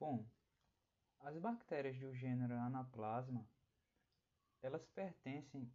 Bom, 0.00 0.24
as 1.18 1.36
bactérias 1.38 1.98
do 1.98 2.14
gênero 2.14 2.54
Anaplasma, 2.54 3.44
elas 4.62 4.86
pertencem 4.90 5.68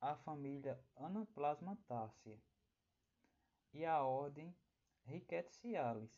à 0.00 0.16
família 0.16 0.84
Anaplasmataceae 0.96 2.42
e 3.72 3.84
à 3.84 4.02
ordem 4.02 4.52
Rickettsiales. 5.04 6.10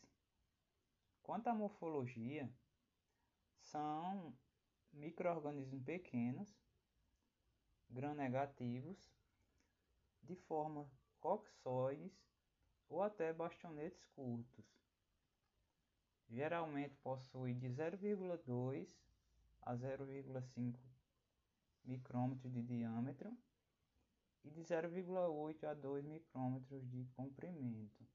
Quanto 1.21 1.49
à 1.49 1.53
morfologia, 1.53 2.51
são 3.59 4.35
microorganismos 4.91 5.83
pequenos, 5.83 6.51
gram-negativos, 7.91 9.13
de 10.23 10.35
forma 10.35 10.91
coxoides 11.19 12.27
ou 12.89 13.03
até 13.03 13.31
bastonetes 13.31 14.03
curtos. 14.15 14.80
Geralmente 16.31 16.95
possui 17.03 17.53
de 17.53 17.67
0,2 17.67 18.87
a 19.63 19.75
0,5 19.75 20.79
micrômetros 21.83 22.53
de 22.53 22.63
diâmetro 22.63 23.37
e 24.41 24.49
de 24.49 24.61
0,8 24.61 25.65
a 25.65 25.73
2 25.73 26.05
micrômetros 26.05 26.89
de 26.89 27.03
comprimento. 27.17 28.07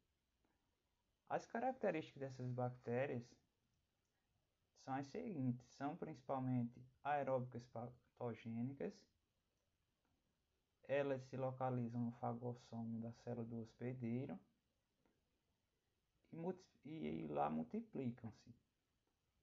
As 1.29 1.45
características 1.45 2.21
dessas 2.21 2.51
bactérias 2.51 3.23
são 4.79 4.95
as 4.95 5.07
seguintes: 5.09 5.67
são 5.75 5.95
principalmente 5.95 6.83
aeróbicas 7.05 7.67
patogênicas, 7.67 8.95
elas 10.89 11.23
se 11.25 11.37
localizam 11.37 12.01
no 12.01 12.13
fagossomo 12.13 12.99
da 12.99 13.13
célula 13.13 13.45
do 13.45 13.61
hospedeiro 13.61 14.41
e, 16.85 17.25
e 17.25 17.27
lá 17.29 17.51
multiplicam-se. 17.51 18.55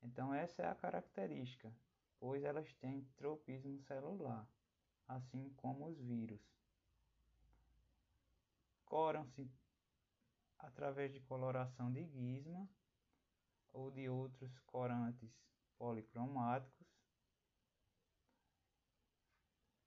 Então, 0.02 0.34
essa 0.34 0.62
é 0.64 0.68
a 0.68 0.76
característica, 0.76 1.74
pois 2.20 2.44
elas 2.44 2.74
têm 2.76 3.04
tropismo 3.16 3.80
celular, 3.80 4.48
assim 5.08 5.50
como 5.58 5.88
os 5.88 5.98
vírus. 5.98 6.42
Coram-se 8.86 9.50
através 10.60 11.12
de 11.12 11.20
coloração 11.22 11.92
de 11.92 12.04
guisma 12.04 12.70
ou 13.72 13.90
de 13.90 14.08
outros 14.08 14.58
corantes 14.60 15.32
policromáticos. 15.78 16.88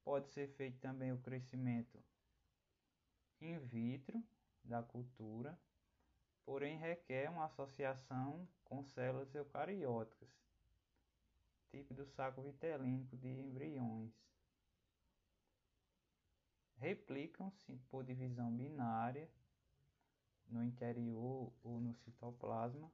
Pode 0.03 0.29
ser 0.31 0.49
feito 0.49 0.79
também 0.79 1.13
o 1.13 1.21
crescimento 1.21 2.03
in 3.41 3.59
vitro 3.59 4.23
da 4.65 4.83
cultura, 4.83 5.59
porém 6.47 6.79
requer 6.79 7.29
uma 7.29 7.47
associação 7.47 8.49
com 8.65 8.85
células 8.85 9.35
eucarióticas, 9.35 10.31
tipo 11.69 11.93
do 11.93 12.07
saco 12.07 12.41
vitelínico 12.41 13.17
de 13.17 13.29
embriões. 13.29 14.15
Replicam-se 16.77 17.77
por 17.91 18.05
divisão 18.05 18.55
binária 18.55 19.29
no 20.47 20.63
interior 20.63 21.53
ou 21.65 21.81
no 21.81 21.93
citoplasma, 21.97 22.93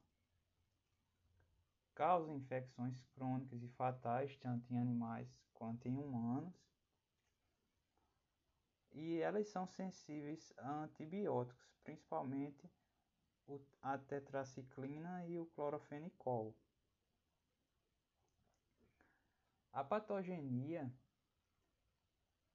causam 1.93 2.35
infecções 2.35 2.99
crônicas 3.13 3.61
e 3.61 3.67
fatais 3.69 4.35
tanto 4.37 4.73
em 4.73 4.79
animais 4.79 5.29
quanto 5.53 5.87
em 5.87 5.95
humanos, 5.95 6.55
e 8.91 9.19
elas 9.19 9.47
são 9.49 9.67
sensíveis 9.67 10.51
a 10.57 10.83
antibióticos, 10.83 11.71
principalmente 11.83 12.67
a 13.81 13.97
tetraciclina 13.97 15.25
e 15.25 15.39
o 15.39 15.45
clorofenicol. 15.47 16.55
A 19.71 19.83
patogenia, 19.83 20.91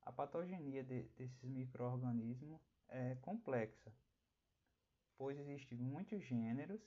a 0.03 0.13
patogenia 0.13 0.83
de, 0.83 1.03
desses 1.17 1.45
microorganismos 1.45 2.61
é 2.89 3.17
complexa 3.17 3.93
pois 5.19 5.37
existem 5.37 5.77
muitos 5.77 6.23
gêneros 6.23 6.81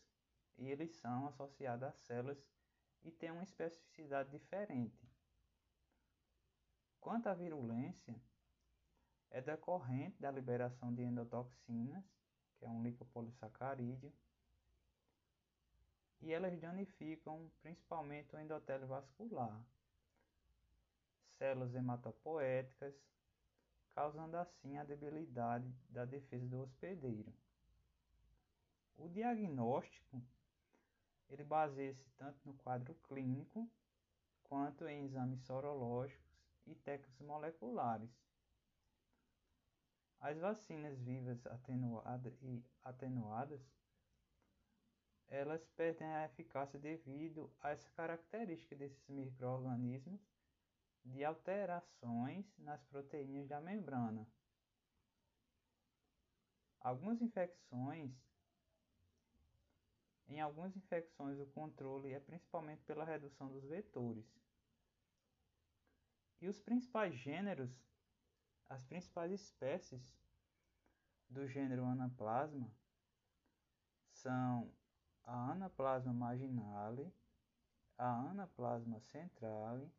e 0.58 0.70
eles 0.70 0.96
são 0.96 1.28
associados 1.28 1.84
a 1.84 1.92
células 1.92 2.42
e 3.04 3.12
têm 3.12 3.30
uma 3.30 3.44
especificidade 3.44 4.32
diferente. 4.32 5.06
Quanto 7.02 7.28
à 7.28 7.34
virulência, 7.34 8.16
é 9.30 9.42
decorrente 9.42 10.20
da 10.22 10.32
liberação 10.32 10.94
de 10.94 11.04
endotoxinas, 11.04 12.06
que 12.62 12.66
é 12.66 12.70
um 12.70 12.84
lipopolissacarídeo, 12.84 14.14
e 16.22 16.32
elas 16.32 16.56
danificam 16.60 17.52
principalmente 17.64 18.36
o 18.36 18.40
endotélio 18.40 18.86
vascular, 18.86 19.60
células 21.40 21.74
hematopoéticas, 21.74 22.94
causando 23.96 24.38
assim 24.38 24.78
a 24.78 24.84
debilidade 24.84 25.68
da 25.90 26.06
defesa 26.06 26.46
do 26.46 26.62
hospedeiro. 26.62 27.34
O 28.96 29.10
diagnóstico 29.10 30.22
ele 31.32 31.44
baseia-se 31.44 32.08
tanto 32.12 32.40
no 32.46 32.54
quadro 32.54 32.94
clínico 33.08 33.68
quanto 34.44 34.88
em 34.88 35.06
exames 35.06 35.42
sorológicos 35.46 36.22
e 36.68 36.76
técnicas 36.76 37.26
moleculares. 37.26 38.12
As 40.22 40.38
vacinas 40.38 40.98
vivas 41.00 41.46
atenuadas 41.48 42.34
e 42.42 42.64
atenuadas 42.84 43.62
elas 45.28 45.66
perdem 45.78 46.08
a 46.08 46.26
eficácia 46.26 46.78
devido 46.78 47.50
a 47.62 47.70
essa 47.72 47.90
característica 47.92 48.76
desses 48.76 49.08
microorganismos 49.08 50.22
de 51.06 51.24
alterações 51.24 52.46
nas 52.58 52.84
proteínas 52.84 53.48
da 53.48 53.62
membrana. 53.62 54.28
Algumas 56.82 57.22
infecções 57.22 58.12
em 60.32 60.40
algumas 60.40 60.74
infecções, 60.78 61.38
o 61.40 61.46
controle 61.48 62.14
é 62.14 62.20
principalmente 62.20 62.82
pela 62.84 63.04
redução 63.04 63.52
dos 63.52 63.66
vetores. 63.66 64.26
E 66.40 66.48
os 66.48 66.62
principais 66.62 67.14
gêneros, 67.16 67.70
as 68.72 68.84
principais 68.84 69.30
espécies 69.34 70.16
do 71.30 71.46
gênero 71.46 71.84
Anaplasma 71.84 72.72
são 74.14 74.74
a 75.26 75.52
Anaplasma 75.52 76.14
marginale, 76.14 77.14
a 77.98 78.30
Anaplasma 78.30 79.02
centrale, 79.02 79.92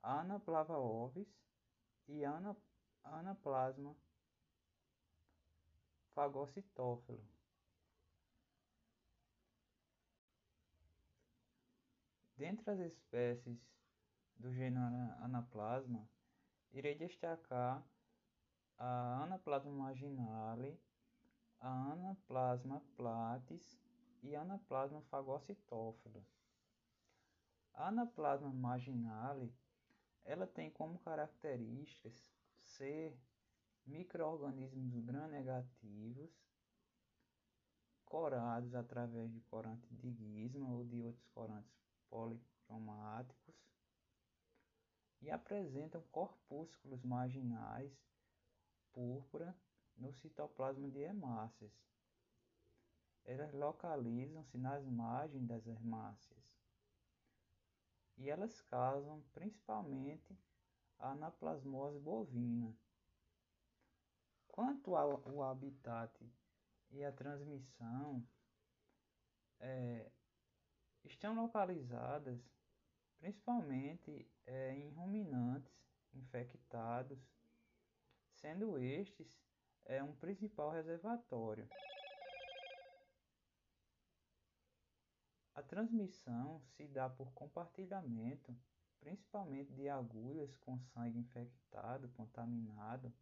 a 0.00 0.20
Anaplava 0.20 0.78
ovis 0.78 1.26
e 2.06 2.24
a 2.24 2.54
Anaplasma 3.02 3.96
fagocitófilo. 6.14 7.26
Dentre 12.36 12.70
as 12.70 12.78
espécies 12.78 13.58
do 14.36 14.52
gênero 14.52 14.84
Anaplasma, 15.24 16.08
irei 16.74 16.94
destacar 16.96 17.86
a 18.76 19.22
Anaplasma 19.22 19.70
marginale, 19.70 20.76
a 21.60 21.92
Anaplasma 21.92 22.82
platis 22.96 23.80
e 24.22 24.34
a 24.34 24.40
Anaplasma 24.40 25.00
fagocitófila. 25.02 26.20
A 27.74 27.88
Anaplasma 27.88 28.52
marginale, 28.52 29.54
ela 30.24 30.48
tem 30.48 30.68
como 30.70 30.98
características 30.98 32.28
ser 32.60 33.16
microorganismos 33.86 34.98
gram-negativos 35.04 36.30
corados 38.04 38.74
através 38.74 39.30
de 39.32 39.40
corante 39.42 39.94
de 39.94 40.10
guisma 40.10 40.68
ou 40.70 40.84
de 40.84 41.02
outros 41.02 41.26
corantes 41.28 41.72
policromáticos 42.08 43.73
e 45.20 45.30
apresentam 45.30 46.02
corpúsculos 46.12 47.02
marginais 47.02 47.92
púrpura 48.92 49.56
no 49.96 50.12
citoplasma 50.12 50.88
de 50.88 51.00
hemácias. 51.00 51.72
Elas 53.24 53.52
localizam-se 53.52 54.58
nas 54.58 54.84
margens 54.86 55.46
das 55.46 55.66
hemácias 55.66 56.44
e 58.16 58.30
elas 58.30 58.60
causam 58.62 59.22
principalmente 59.32 60.38
a 60.98 61.10
anaplasmose 61.10 61.98
bovina. 61.98 62.76
Quanto 64.48 64.94
ao 64.94 65.42
habitat 65.42 66.24
e 66.90 67.04
a 67.04 67.10
transmissão, 67.10 68.24
é, 69.58 70.10
estão 71.02 71.34
localizadas 71.34 72.40
principalmente 73.18 74.30
é, 74.46 74.74
em 74.74 74.90
ruminantes 74.90 75.72
infectados, 76.12 77.18
sendo 78.32 78.78
estes 78.78 79.40
é, 79.84 80.02
um 80.02 80.14
principal 80.14 80.70
reservatório. 80.70 81.68
A 85.54 85.62
transmissão 85.62 86.60
se 86.76 86.86
dá 86.86 87.08
por 87.08 87.32
compartilhamento, 87.32 88.56
principalmente 88.98 89.72
de 89.72 89.88
agulhas 89.88 90.56
com 90.56 90.78
sangue 90.78 91.18
infectado, 91.18 92.08
contaminado, 92.10 93.12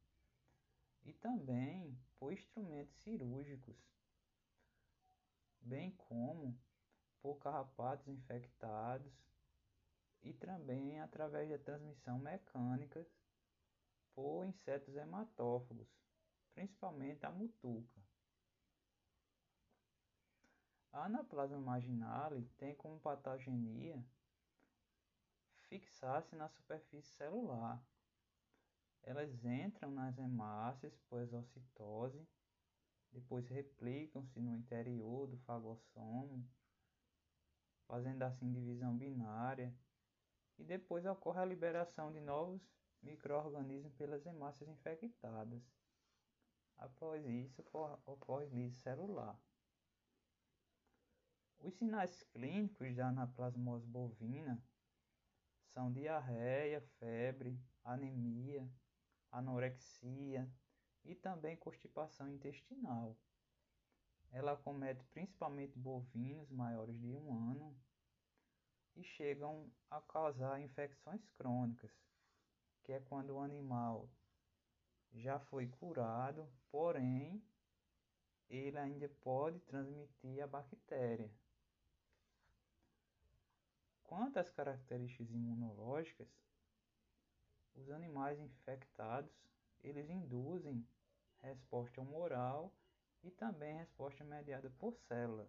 e 1.04 1.12
também 1.12 1.98
por 2.16 2.32
instrumentos 2.32 2.96
cirúrgicos, 3.02 3.76
bem 5.60 5.90
como 5.92 6.56
por 7.20 7.36
carrapatos 7.38 8.08
infectados 8.08 9.12
e 10.22 10.32
também 10.32 11.00
através 11.00 11.50
da 11.50 11.58
transmissão 11.58 12.18
mecânica 12.18 13.06
por 14.14 14.44
insetos 14.44 14.94
hematófagos, 14.94 15.88
principalmente 16.54 17.24
a 17.26 17.30
mutuca. 17.30 18.00
A 20.92 21.06
anaplasma 21.06 21.58
marginale 21.58 22.44
tem 22.58 22.74
como 22.74 23.00
patogenia 23.00 24.04
fixar-se 25.72 26.36
na 26.36 26.48
superfície 26.50 27.08
celular. 27.16 27.82
Elas 29.02 29.42
entram 29.42 29.90
nas 29.90 30.18
hemácias 30.18 30.94
por 31.08 31.22
exocitose, 31.22 32.28
depois 33.10 33.48
replicam-se 33.48 34.38
no 34.38 34.54
interior 34.54 35.26
do 35.26 35.38
fagossomo, 35.38 36.46
fazendo 37.86 38.22
assim 38.22 38.52
divisão 38.52 38.94
binária, 38.96 39.74
e 40.62 40.64
depois 40.64 41.04
ocorre 41.04 41.40
a 41.40 41.44
liberação 41.44 42.12
de 42.12 42.20
novos 42.20 42.62
microorganismos 43.02 43.92
pelas 43.94 44.24
hemácias 44.24 44.68
infectadas. 44.68 45.60
Após 46.76 47.26
isso, 47.26 47.64
ocorre 48.06 48.46
lise 48.46 48.76
celular. 48.76 49.36
Os 51.58 51.74
sinais 51.74 52.22
clínicos 52.32 52.94
da 52.94 53.08
anaplasmose 53.08 53.86
bovina 53.86 54.62
são 55.72 55.92
diarreia, 55.92 56.80
febre, 57.00 57.58
anemia, 57.82 58.68
anorexia 59.32 60.48
e 61.04 61.16
também 61.16 61.56
constipação 61.56 62.28
intestinal. 62.28 63.16
Ela 64.30 64.56
comete 64.56 65.04
principalmente 65.06 65.76
bovinos 65.76 66.48
maiores 66.50 66.96
de 67.00 67.12
um 67.12 67.34
ano 67.50 67.76
e 68.96 69.02
chegam 69.02 69.70
a 69.90 70.00
causar 70.00 70.60
infecções 70.60 71.24
crônicas, 71.36 71.90
que 72.82 72.92
é 72.92 73.00
quando 73.00 73.30
o 73.30 73.40
animal 73.40 74.08
já 75.14 75.38
foi 75.38 75.66
curado, 75.66 76.48
porém 76.70 77.42
ele 78.48 78.78
ainda 78.78 79.08
pode 79.20 79.60
transmitir 79.60 80.42
a 80.42 80.46
bactéria. 80.46 81.30
Quanto 84.04 84.38
às 84.38 84.50
características 84.50 85.30
imunológicas, 85.30 86.28
os 87.74 87.90
animais 87.90 88.38
infectados, 88.38 89.32
eles 89.82 90.08
induzem 90.10 90.86
resposta 91.40 92.00
humoral 92.00 92.72
e 93.22 93.30
também 93.30 93.76
resposta 93.78 94.22
mediada 94.22 94.70
por 94.78 94.94
célula. 95.08 95.48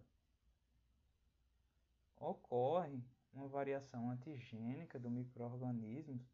Ocorre 2.16 3.04
uma 3.34 3.48
variação 3.48 4.10
antigênica 4.10 4.98
do 4.98 5.10
microorganismo 5.10 6.24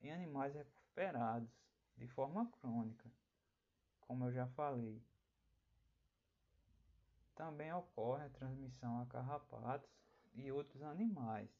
em 0.00 0.12
animais 0.12 0.54
recuperados 0.54 1.50
de 1.96 2.06
forma 2.08 2.50
crônica, 2.60 3.10
como 4.00 4.24
eu 4.24 4.32
já 4.32 4.46
falei. 4.48 5.00
Também 7.34 7.72
ocorre 7.72 8.24
a 8.24 8.30
transmissão 8.30 9.00
a 9.00 9.06
carrapatos 9.06 9.90
e 10.34 10.50
outros 10.50 10.82
animais. 10.82 11.50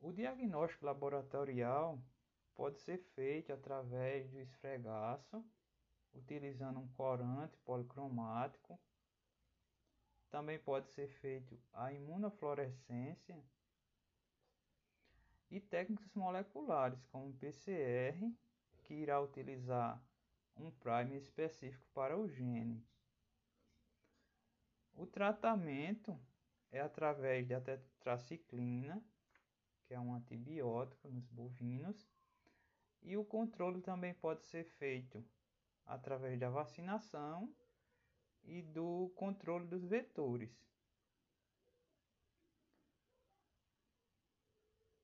O 0.00 0.12
diagnóstico 0.12 0.84
laboratorial 0.84 1.98
pode 2.54 2.80
ser 2.80 2.98
feito 3.14 3.52
através 3.52 4.28
do 4.30 4.40
esfregaço, 4.40 5.44
utilizando 6.14 6.80
um 6.80 6.88
corante 6.88 7.56
policromático. 7.58 8.78
Também 10.32 10.58
pode 10.58 10.88
ser 10.88 11.08
feito 11.08 11.60
a 11.74 11.92
imunofluorescência 11.92 13.38
e 15.50 15.60
técnicas 15.60 16.14
moleculares, 16.14 17.04
como 17.12 17.34
PCR, 17.34 18.34
que 18.82 18.94
irá 18.94 19.20
utilizar 19.20 20.02
um 20.56 20.70
primer 20.70 21.18
específico 21.18 21.86
para 21.92 22.16
o 22.18 22.26
gene. 22.26 22.82
O 24.94 25.06
tratamento 25.06 26.18
é 26.70 26.80
através 26.80 27.46
da 27.46 27.60
tetraciclina, 27.60 29.04
que 29.84 29.92
é 29.92 30.00
um 30.00 30.14
antibiótico 30.14 31.10
nos 31.10 31.28
bovinos, 31.28 32.10
e 33.02 33.18
o 33.18 33.24
controle 33.24 33.82
também 33.82 34.14
pode 34.14 34.46
ser 34.46 34.64
feito 34.64 35.22
através 35.84 36.40
da 36.40 36.48
vacinação 36.48 37.54
e 38.44 38.62
do 38.62 39.12
controle 39.16 39.66
dos 39.66 39.84
vetores. 39.84 40.50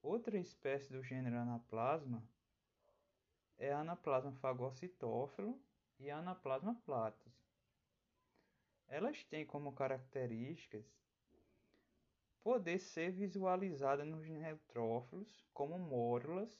Outra 0.03 0.39
espécie 0.39 0.91
do 0.93 1.03
gênero 1.03 1.37
Anaplasma 1.37 2.23
é 3.59 3.73
Anaplasma 3.73 4.33
fagocitófilo 4.35 5.61
e 5.99 6.11
Anaplasma 6.11 6.75
platus. 6.87 7.33
Elas 8.87 9.23
têm 9.25 9.45
como 9.45 9.75
características 9.75 10.87
poder 12.43 12.79
ser 12.79 13.13
visualizada 13.13 14.05
nos 14.05 14.27
neutrófilos 14.29 15.45
como 15.53 15.79
mórulas 15.79 16.51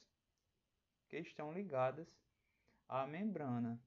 que 1.07 1.17
estão 1.17 1.51
ligadas 1.51 2.15
à 2.87 3.07
membrana. 3.07 3.81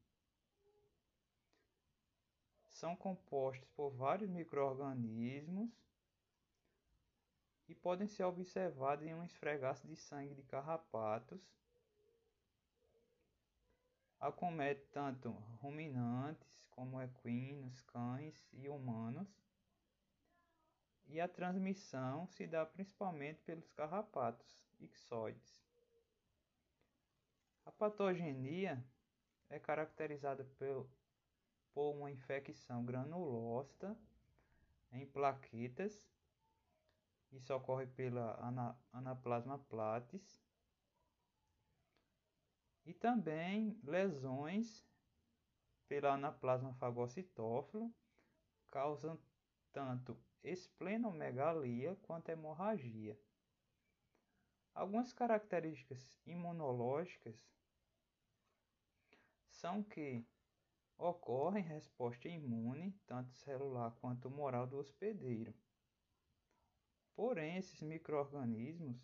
São 2.82 2.96
compostos 2.96 3.69
por 3.76 3.90
vários 3.90 4.29
microorganismos 4.29 5.70
e 7.69 7.76
podem 7.76 8.08
ser 8.08 8.25
observados 8.25 9.06
em 9.06 9.14
um 9.14 9.23
esfregaço 9.23 9.87
de 9.87 9.94
sangue 9.94 10.34
de 10.34 10.43
carrapatos. 10.43 11.40
Acomete 14.19 14.84
tanto 14.90 15.31
ruminantes 15.61 16.67
como 16.73 17.00
equinos, 17.00 17.81
cães 17.82 18.34
e 18.52 18.69
humanos. 18.69 19.29
E 21.06 21.20
a 21.20 21.29
transmissão 21.29 22.27
se 22.27 22.48
dá 22.48 22.67
principalmente 22.67 23.41
pelos 23.43 23.70
carrapatos 23.70 24.67
ixoides. 24.81 25.62
A 27.65 27.70
patogenia 27.70 28.84
é 29.48 29.60
caracterizada 29.60 30.43
por, 30.58 30.91
por 31.72 31.93
uma 31.93 32.10
infecção 32.10 32.84
granulosa 32.84 33.96
em 34.93 35.06
plaquetas. 35.06 36.10
Isso 37.31 37.55
ocorre 37.55 37.86
pela 37.86 38.38
anaplasma 38.93 39.58
platis. 39.58 40.44
E 42.84 42.93
também 42.93 43.79
lesões 43.84 44.84
pela 45.93 46.14
anaplasma 46.14 46.72
fagocitófilo, 46.74 47.94
causam 48.70 49.20
tanto 49.72 50.19
esplenomegalia 50.43 51.94
quanto 52.02 52.31
hemorragia. 52.31 53.19
Algumas 54.74 55.12
características 55.12 56.19
imunológicas 56.24 57.36
são 59.50 59.82
que 59.82 60.26
ocorre 61.02 61.60
resposta 61.60 62.28
imune, 62.28 62.92
tanto 63.06 63.32
celular 63.32 63.90
quanto 64.00 64.30
moral 64.30 64.66
do 64.66 64.78
hospedeiro. 64.78 65.52
Porém, 67.16 67.56
esses 67.56 67.82
microorganismos 67.82 68.96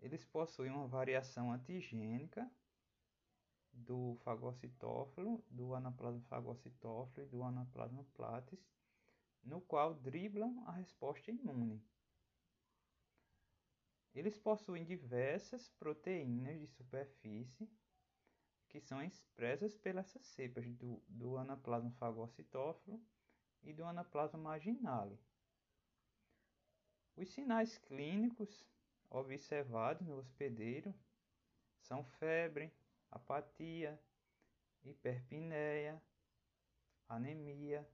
eles 0.00 0.24
possuem 0.24 0.70
uma 0.70 0.86
variação 0.86 1.52
antigênica 1.52 2.50
do 3.72 4.16
fagocitófilo, 4.24 5.42
do 5.48 5.74
anaplasma 5.74 6.20
fagocitófilo 6.22 7.26
e 7.26 7.30
do 7.30 7.42
anaplasma 7.42 8.04
platis, 8.12 8.60
no 9.42 9.60
qual 9.60 9.94
driblam 9.94 10.62
a 10.66 10.72
resposta 10.72 11.30
imune. 11.30 11.82
Eles 14.14 14.36
possuem 14.36 14.84
diversas 14.84 15.70
proteínas 15.70 16.60
de 16.60 16.66
superfície 16.66 17.70
que 18.72 18.80
são 18.80 19.02
expressas 19.02 19.76
pelas 19.76 20.06
cepas 20.22 20.66
do, 20.66 21.02
do 21.06 21.36
anaplasma 21.36 21.90
fagocitófilo 21.92 22.98
e 23.62 23.70
do 23.70 23.84
anaplasma 23.84 24.38
marginale. 24.38 25.20
Os 27.14 27.28
sinais 27.28 27.76
clínicos 27.76 28.66
observados 29.10 30.06
no 30.08 30.16
hospedeiro 30.16 30.94
são 31.80 32.02
febre, 32.02 32.72
apatia, 33.10 34.00
hiperpneia, 34.82 36.02
anemia, 37.06 37.86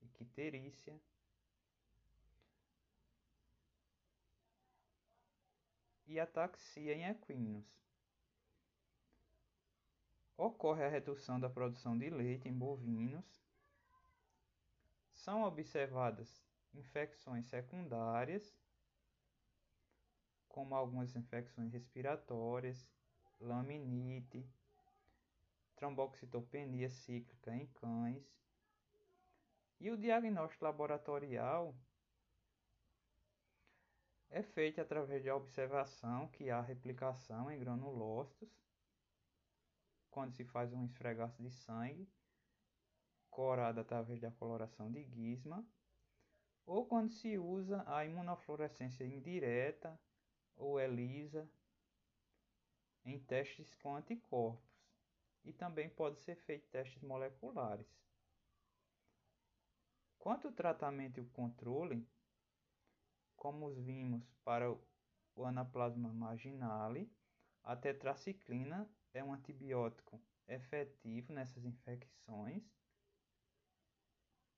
icterícia, 0.00 0.96
e 6.06 6.20
ataxia 6.20 6.94
em 6.94 7.04
equinos. 7.04 7.64
Ocorre 10.42 10.84
a 10.84 10.88
redução 10.88 11.38
da 11.38 11.50
produção 11.50 11.98
de 11.98 12.08
leite 12.08 12.48
em 12.48 12.52
bovinos. 12.54 13.44
São 15.12 15.42
observadas 15.42 16.42
infecções 16.72 17.44
secundárias, 17.44 18.56
como 20.48 20.74
algumas 20.74 21.14
infecções 21.14 21.70
respiratórias, 21.74 22.88
laminite, 23.38 24.42
tromboxitopenia 25.76 26.88
cíclica 26.88 27.54
em 27.54 27.66
cães. 27.66 28.24
E 29.78 29.90
o 29.90 29.98
diagnóstico 29.98 30.64
laboratorial 30.64 31.74
é 34.30 34.42
feito 34.42 34.80
através 34.80 35.22
de 35.22 35.30
observação 35.30 36.28
que 36.28 36.48
há 36.48 36.62
replicação 36.62 37.50
em 37.50 37.58
granulócitos, 37.58 38.69
quando 40.10 40.34
se 40.34 40.44
faz 40.44 40.72
um 40.72 40.84
esfregaço 40.84 41.42
de 41.42 41.50
sangue, 41.50 42.08
corado 43.30 43.80
através 43.80 44.20
da 44.20 44.30
coloração 44.30 44.90
de 44.90 45.02
guisma, 45.04 45.66
ou 46.66 46.86
quando 46.86 47.10
se 47.12 47.38
usa 47.38 47.82
a 47.86 48.04
imunofluorescência 48.04 49.04
indireta 49.04 49.98
ou 50.56 50.78
ELISA 50.78 51.50
em 53.04 53.18
testes 53.18 53.74
com 53.76 53.96
anticorpos, 53.96 54.68
e 55.42 55.52
também 55.52 55.88
pode 55.88 56.20
ser 56.20 56.36
feito 56.36 56.68
testes 56.68 57.02
moleculares. 57.02 57.86
Quanto 60.18 60.48
ao 60.48 60.52
tratamento 60.52 61.18
e 61.18 61.22
o 61.22 61.30
controle, 61.30 62.06
como 63.34 63.70
vimos 63.70 64.30
para 64.44 64.70
o 64.70 65.44
anaplasma 65.46 66.12
marginale, 66.12 67.10
a 67.62 67.74
tetraciclina 67.74 68.86
é 69.12 69.22
um 69.22 69.32
antibiótico 69.32 70.20
efetivo 70.46 71.32
nessas 71.32 71.64
infecções 71.64 72.62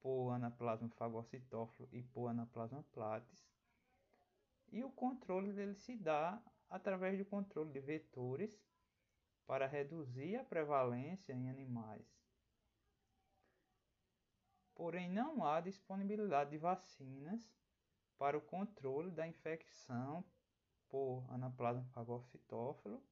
por 0.00 0.30
anaplasma 0.30 0.88
fagocitófilo 0.90 1.88
e 1.92 2.02
por 2.02 2.28
anaplasma 2.28 2.82
platis. 2.92 3.46
E 4.70 4.82
o 4.82 4.90
controle 4.90 5.52
dele 5.52 5.74
se 5.74 5.96
dá 5.96 6.42
através 6.68 7.18
do 7.18 7.24
controle 7.24 7.70
de 7.70 7.80
vetores 7.80 8.58
para 9.46 9.66
reduzir 9.66 10.36
a 10.36 10.44
prevalência 10.44 11.32
em 11.32 11.50
animais. 11.50 12.06
Porém, 14.74 15.08
não 15.08 15.44
há 15.44 15.60
disponibilidade 15.60 16.50
de 16.50 16.58
vacinas 16.58 17.54
para 18.16 18.36
o 18.36 18.40
controle 18.40 19.10
da 19.10 19.28
infecção 19.28 20.24
por 20.88 21.24
anaplasma 21.30 21.84
fagocitófilo 21.92 23.02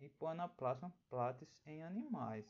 e 0.00 0.08
por 0.08 0.28
anaplasma 0.28 0.92
platis 1.08 1.48
em 1.66 1.82
animais. 1.82 2.46